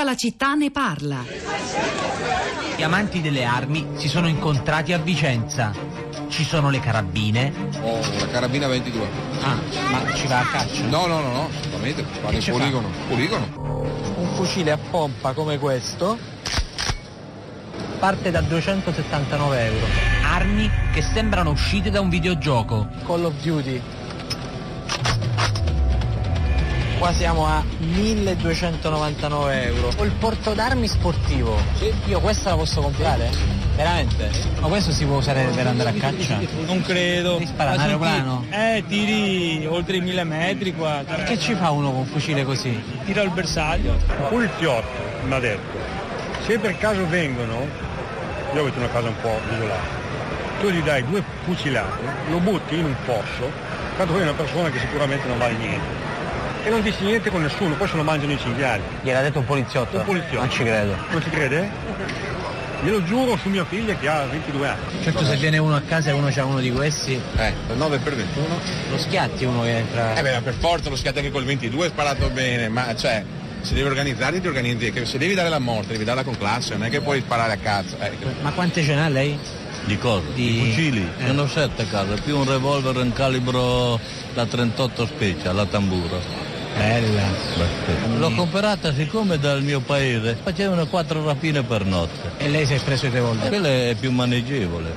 [0.00, 1.22] Tutta la città ne parla.
[2.74, 5.74] Gli amanti delle armi si sono incontrati a Vicenza.
[6.28, 7.52] Ci sono le carabine.
[7.82, 9.08] Ho la carabina 22.
[9.42, 9.58] Ah,
[9.90, 10.86] ma ci va a caccia?
[10.86, 12.06] No, no, no, no, assolutamente.
[12.30, 12.52] Ci fa?
[12.52, 12.88] poligono.
[13.08, 13.46] Poligono.
[14.16, 16.16] Un fucile a pompa come questo
[17.98, 19.86] parte da 279 euro.
[20.24, 22.88] Armi che sembrano uscite da un videogioco.
[23.04, 23.82] Call of Duty.
[27.00, 29.90] Qua siamo a 1299 euro.
[29.96, 31.56] Ho il porto d'armi sportivo.
[32.04, 33.30] Io questa la posso comprare?
[33.74, 34.30] Veramente?
[34.60, 36.38] Ma questo si può usare per andare a caccia?
[36.66, 37.38] Non credo.
[37.38, 38.44] Ti spara un aeroplano?
[38.50, 41.02] Eh, tiri oltre i mille metri qua.
[41.24, 42.78] Che ci fa uno con un fucile così?
[43.06, 43.94] Tira il bersaglio.
[43.94, 45.78] Il poliziotto mi ha detto,
[46.44, 47.66] se per caso vengono,
[48.52, 49.88] io in una casa un po' isolata,
[50.60, 53.50] tu gli dai due fucilate, lo butti in un fosso,
[53.96, 56.08] tanto poi è una persona che sicuramente non vale niente.
[56.64, 58.82] E non dici niente con nessuno, poi se lo mangiano i cinghiali.
[59.02, 59.98] Gliel'ha detto un poliziotto?
[59.98, 60.38] Un poliziotto.
[60.40, 60.94] Non ci credo.
[61.10, 61.70] Non ci crede?
[62.82, 64.80] Glielo giuro su mia figlia che ha 22 anni.
[65.02, 67.98] Certo se viene uno a casa e uno c'ha uno di questi, Eh, per 9
[67.98, 68.58] per 21.
[68.90, 70.14] lo schiatti uno che entra.
[70.16, 73.22] Eh beh, ma per forza lo schiatta anche col 22 è sparato bene, ma cioè,
[73.60, 74.92] se devi organizzare, ti organizzi.
[75.04, 77.56] Se devi dare la morte, devi darla con classe, non è che puoi sparare a
[77.56, 77.96] cazzo.
[78.00, 79.38] Eh, Ma quante ce n'ha lei?
[79.84, 80.24] Di cosa?
[80.34, 81.06] Di- Di, fucili?
[81.18, 81.32] eh.
[81.32, 83.98] Ne ho sette a casa, più un revolver in calibro
[84.32, 86.48] da 38 specie alla tamburo.
[86.76, 87.22] Bella.
[88.18, 92.32] L'ho comprata siccome dal mio paese facevano quattro rapine per notte.
[92.38, 93.48] E lei si è preso i revolver?
[93.48, 94.96] Quella è più maneggevole.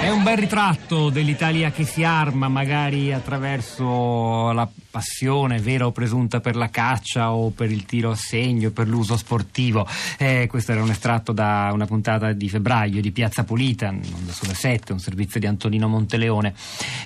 [0.00, 6.40] È un bel ritratto dell'Italia che si arma magari attraverso la passione vera o presunta
[6.40, 9.86] per la caccia o per il tiro a segno, per l'uso sportivo.
[10.16, 14.54] Eh, questo era un estratto da una puntata di febbraio di Piazza Pulita, Onda Sole
[14.54, 16.54] 7, un servizio di Antonino Monteleone.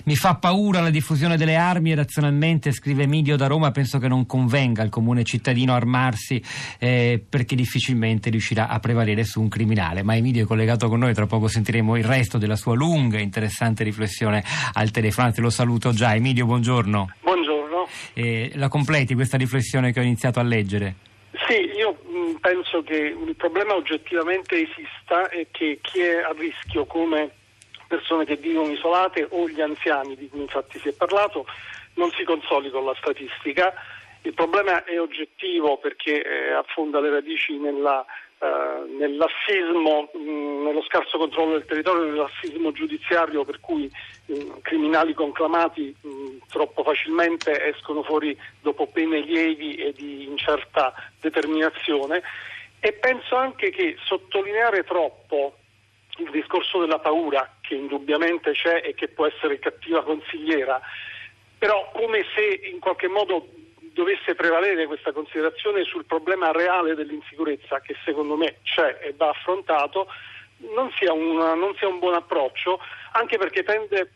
[0.05, 4.07] Mi fa paura la diffusione delle armi e razionalmente, scrive Emidio da Roma, penso che
[4.07, 6.41] non convenga al comune cittadino armarsi
[6.79, 10.05] eh, perché difficilmente riuscirà a prevalere su un criminale.
[10.05, 13.23] Ma Emidio è collegato con noi, tra poco sentiremo il resto della sua lunga e
[13.23, 15.27] interessante riflessione al telefono.
[15.27, 16.15] Anzi, lo saluto già.
[16.15, 17.15] Emidio, buongiorno.
[18.15, 20.95] Eh, la completi questa riflessione che ho iniziato a leggere?
[21.47, 26.84] Sì, io mh, penso che il problema oggettivamente esista e che chi è a rischio
[26.87, 27.31] come
[27.87, 31.45] persone che vivono isolate o gli anziani di cui infatti si è parlato
[31.95, 33.75] non si consoli con la statistica.
[34.23, 38.05] Il problema è oggettivo perché eh, affonda le radici nella,
[38.39, 43.91] eh, nel lassismo, mh, nello scarso controllo del territorio, nel lassismo giudiziario per cui
[44.27, 45.95] mh, criminali conclamati
[46.50, 52.22] troppo facilmente escono fuori dopo pene lievi e di incerta determinazione.
[52.81, 55.56] E penso anche che sottolineare troppo
[56.19, 60.81] il discorso della paura che indubbiamente c'è e che può essere cattiva consigliera,
[61.59, 63.49] però come se in qualche modo
[63.93, 70.06] dovesse prevalere questa considerazione sul problema reale dell'insicurezza che secondo me c'è e va affrontato,
[70.75, 72.81] non sia, una- non sia un buon approccio,
[73.12, 74.12] anche perché tende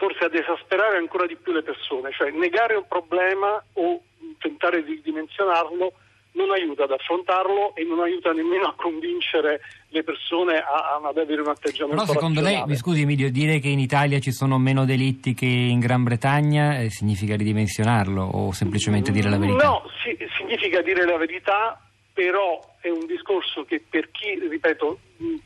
[0.00, 4.00] forse ad esasperare ancora di più le persone, cioè negare un problema o
[4.38, 5.92] tentare di dimensionarlo
[6.32, 11.18] non aiuta ad affrontarlo e non aiuta nemmeno a convincere le persone a- a- ad
[11.18, 14.56] avere un atteggiamento Però secondo lei, mi scusi Emidio, dire che in Italia ci sono
[14.56, 19.64] meno delitti che in Gran Bretagna eh, significa ridimensionarlo o semplicemente dire la verità?
[19.66, 21.78] No, si- significa dire la verità,
[22.14, 24.98] però è un discorso che per chi, ripeto,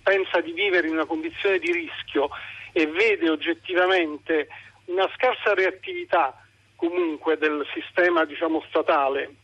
[0.05, 2.29] pensa di vivere in una condizione di rischio
[2.73, 4.49] e vede oggettivamente
[4.85, 6.39] una scarsa reattività
[6.77, 9.35] comunque del sistema diciamo, statale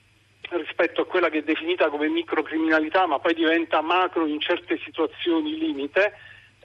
[0.50, 5.56] rispetto a quella che è definita come microcriminalità, ma poi diventa macro in certe situazioni
[5.56, 6.12] limite,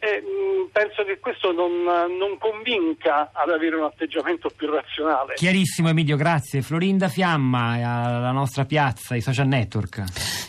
[0.06, 5.34] e, mh, penso che questo non, non convinca ad avere un atteggiamento più razionale.
[5.34, 6.62] Chiarissimo Emidio, grazie.
[6.62, 10.04] Florinda Fiamma, eh, alla nostra piazza, i social network.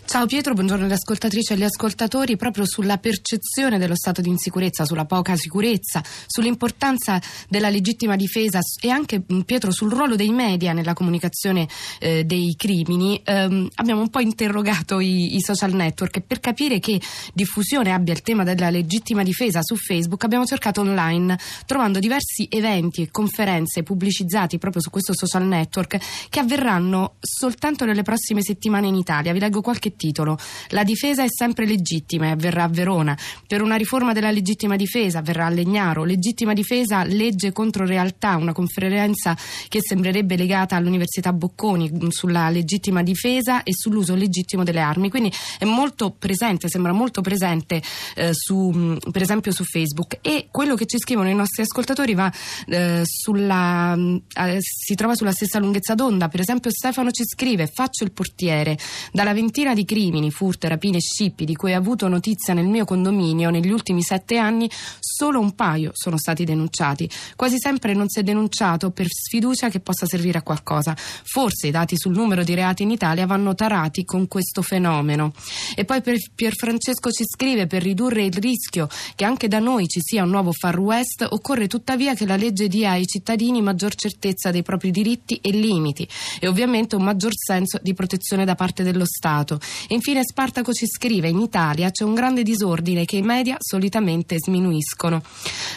[0.04, 2.36] Ciao Pietro, buongiorno alle ascoltatrici e agli ascoltatori.
[2.36, 8.90] Proprio sulla percezione dello stato di insicurezza, sulla poca sicurezza, sull'importanza della legittima difesa e
[8.90, 11.66] anche mh, Pietro sul ruolo dei media nella comunicazione
[11.98, 17.00] eh, dei crimini, ehm, abbiamo un po' interrogato i, i social network per capire che
[17.32, 23.02] diffusione abbia il tema della legittima difesa su Facebook abbiamo cercato online trovando diversi eventi
[23.02, 25.98] e conferenze pubblicizzati proprio su questo social network
[26.28, 29.32] che avverranno soltanto nelle prossime settimane in Italia.
[29.32, 30.38] Vi leggo qualche titolo.
[30.68, 33.16] La difesa è sempre legittima e avverrà a Verona.
[33.46, 36.04] Per una riforma della legittima difesa avverrà a Legnaro.
[36.04, 39.36] Legittima difesa, legge contro realtà, una conferenza
[39.68, 45.10] che sembrerebbe legata all'Università Bocconi sulla legittima difesa e sull'uso legittimo delle armi.
[45.10, 47.82] Quindi è molto presente, sembra molto presente
[48.14, 50.18] eh, su, per esempio su Facebook.
[50.22, 52.32] E quello che ci scrivono i nostri ascoltatori va,
[52.66, 56.28] eh, sulla, eh, si trova sulla stessa lunghezza d'onda.
[56.28, 58.78] Per esempio Stefano ci scrive: Faccio il portiere.
[59.12, 62.84] Dalla ventina di crimini, furti, rapine e scippi di cui ho avuto notizia nel mio
[62.84, 64.70] condominio negli ultimi sette anni,
[65.16, 67.08] solo un paio sono stati denunciati.
[67.36, 70.94] Quasi sempre non si è denunciato per sfiducia che possa servire a qualcosa.
[70.96, 75.32] Forse i dati sul numero di reati in Italia vanno tarati con questo fenomeno.
[75.74, 76.02] E poi
[76.34, 80.52] Pierfrancesco ci scrive: Per ridurre il rischio che anche da noi ci sia un nuovo
[80.52, 85.38] Far West, occorre tuttavia che la legge dia ai cittadini maggior certezza dei propri diritti
[85.40, 86.06] e limiti
[86.38, 89.58] e ovviamente un maggior senso di protezione da parte dello Stato.
[89.88, 94.36] E infine Spartaco ci scrive: In Italia c'è un grande disordine che i media solitamente
[94.38, 95.04] sminuiscono.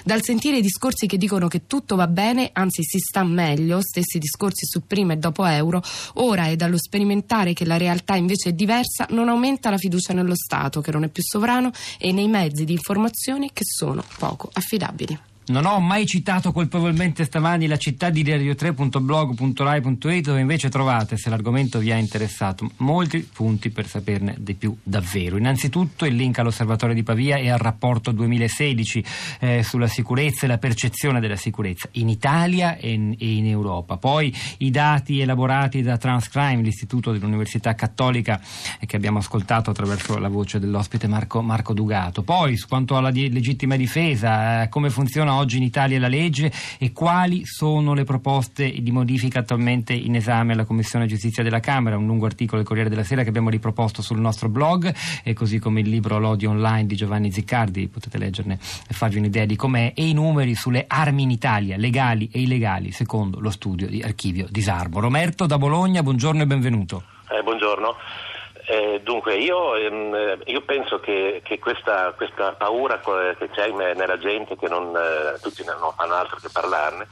[0.04, 4.18] Dal sentire i discorsi che dicono che tutto va bene, anzi si sta meglio, stessi
[4.18, 5.81] discorsi su prima e dopo euro,
[6.16, 10.36] ora è dallo sperimentare che la realtà invece è diversa, non aumenta la fiducia nello
[10.36, 15.29] Stato, che non è più sovrano, e nei mezzi di informazione che sono poco affidabili.
[15.50, 21.80] Non ho mai citato colpevolmente stamani la città di radio3.blog.rai.it dove invece trovate, se l'argomento
[21.80, 25.38] vi ha interessato, molti punti per saperne di più davvero.
[25.38, 29.04] Innanzitutto il link all'Osservatorio di Pavia e al rapporto 2016
[29.40, 33.98] eh, sulla sicurezza e la percezione della sicurezza in Italia e in, e in, Europa.
[33.98, 38.40] Poi i dati elaborati da Transcrime, l'istituto dell'Università Cattolica
[38.80, 42.22] eh, che abbiamo ascoltato attraverso la voce dell'ospite Marco, Marco Dugato.
[42.22, 46.91] Poi quanto alla di, legittima difesa, eh, come funziona oggi in Italia la legge e
[46.91, 52.06] quali sono le proposte di modifica attualmente in esame alla Commissione Giustizia della Camera, un
[52.06, 54.94] lungo articolo del Corriere della Sera che abbiamo riproposto sul nostro blog
[55.24, 59.45] e così come il libro L'odio online di Giovanni Ziccardi, potete leggerne e farvi un'idea
[59.45, 63.88] di com'è, e i numeri sulle armi in Italia, legali e illegali, secondo lo studio
[63.88, 65.00] di Archivio Disarmo.
[65.00, 67.03] Romerto da Bologna, buongiorno e benvenuno.
[67.30, 67.95] Eh, buongiorno.
[68.71, 74.56] Eh, dunque, io, ehm, io penso che, che questa, questa, paura che c'è nella gente,
[74.56, 77.07] che non, eh, tutti non fanno altro che parlarne,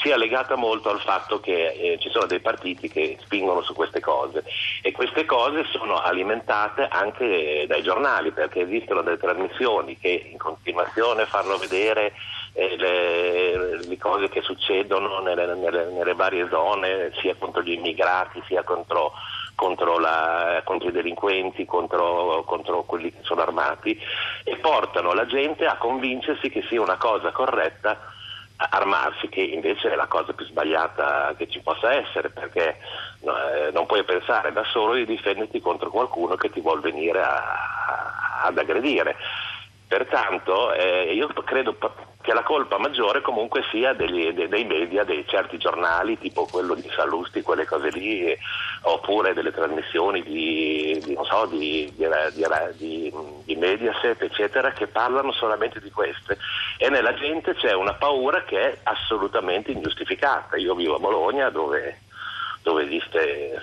[0.00, 3.98] sia legata molto al fatto che eh, ci sono dei partiti che spingono su queste
[3.98, 4.44] cose.
[4.82, 11.26] E queste cose sono alimentate anche dai giornali perché esistono delle trasmissioni che in continuazione
[11.26, 12.12] fanno vedere
[12.52, 18.40] eh, le, le, cose che succedono nelle, nelle, nelle varie zone, sia contro gli immigrati
[18.46, 19.12] sia contro
[19.60, 23.94] contro, la, contro i delinquenti, contro, contro, quelli che sono armati
[24.42, 27.98] e portano la gente a convincersi che sia una cosa corretta
[28.56, 32.78] armarsi, che invece è la cosa più sbagliata che ci possa essere, perché
[33.20, 37.36] eh, non puoi pensare da solo di difenderti contro qualcuno che ti vuole venire a,
[37.36, 39.14] a, ad aggredire.
[39.86, 41.74] Pertanto eh, io credo
[42.22, 46.74] che la colpa maggiore comunque sia degli, dei, dei, media, dei certi giornali, tipo quello
[46.74, 48.38] di Sallusti, quelle cose lì, eh,
[48.82, 56.36] oppure delle trasmissioni di, di, so, di, di, Mediaset, eccetera, che parlano solamente di queste.
[56.76, 60.56] E nella gente c'è una paura che è assolutamente ingiustificata.
[60.56, 62.00] Io vivo a Bologna dove,
[62.62, 63.60] dove esiste,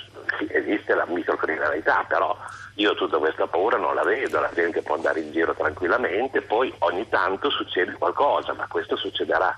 [0.50, 2.36] esiste la microcriminalità, però
[2.76, 6.74] io tutta questa paura non la vedo, la gente può andare in giro tranquillamente, poi
[6.80, 9.56] ogni tanto succede qualcosa, ma questo succederà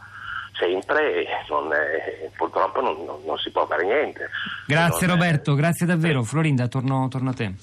[0.60, 4.30] sempre e non è, purtroppo non, non, non, si può fare niente.
[4.68, 5.56] Grazie non Roberto, è...
[5.56, 6.24] grazie davvero.
[6.24, 7.54] Florinda, torno, torno a te.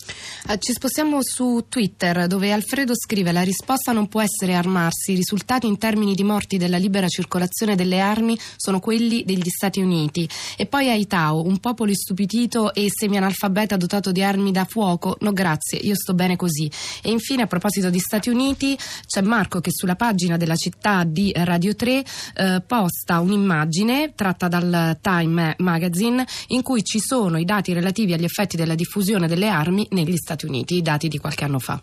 [0.48, 5.16] Eh, ci spostiamo su Twitter dove Alfredo scrive la risposta non può essere armarsi, i
[5.16, 10.28] risultati in termini di morti della libera circolazione delle armi sono quelli degli Stati Uniti.
[10.56, 15.78] E poi Aitao, un popolo istupidito e semi-analfabeta dotato di armi da fuoco, no grazie,
[15.78, 16.70] io sto bene così.
[17.02, 21.32] E infine a proposito di Stati Uniti c'è Marco che sulla pagina della città di
[21.34, 22.04] Radio 3
[22.34, 28.22] eh, posta un'immagine tratta dal Time Magazine in cui ci sono i dati relativi agli
[28.22, 31.82] effetti della diffusione delle armi negli Stati Uniti, i dati di qualche anno fa.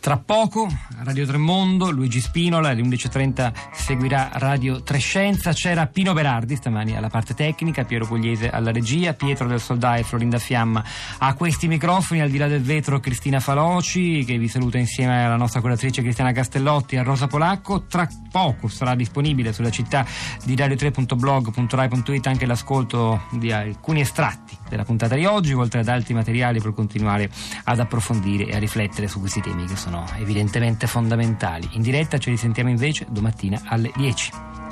[0.00, 0.68] Tra poco
[1.02, 5.52] Radio Tremondo, Luigi Spinola, alle 11.30 seguirà Radio Trescenza.
[5.52, 10.02] C'era Pino Berardi stamani alla parte tecnica, Piero Pugliese alla regia, Pietro del Soldai e
[10.04, 10.82] Florinda Fiamma
[11.18, 15.36] a questi microfoni, al di là del vetro Cristina Faloci che vi saluta insieme alla
[15.36, 17.84] nostra curatrice Cristiana Castellotti e a Rosa Polacco.
[17.86, 20.06] Tra poco sarà disponibile sulla città
[20.44, 26.60] di radio3.blog.rai.it anche l'ascolto di alcuni estratti della puntata di oggi, oltre ad altri materiali
[26.60, 27.28] per continuare
[27.64, 31.66] ad approfondire e a riflettere su questi temi che sono sono evidentemente fondamentali.
[31.72, 34.67] In diretta ci risentiamo invece domattina alle 10.